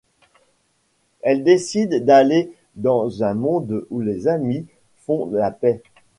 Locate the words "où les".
3.91-4.27